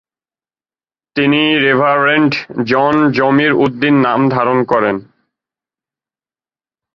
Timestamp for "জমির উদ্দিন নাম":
3.11-4.19